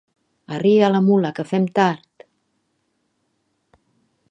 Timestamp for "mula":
1.09-1.31